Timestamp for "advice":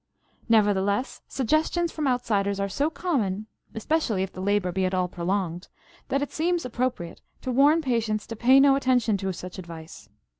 9.59-10.09